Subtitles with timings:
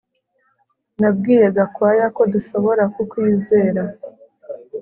[0.99, 3.83] Nabwiye Gakwaya ko dushobora kukwizera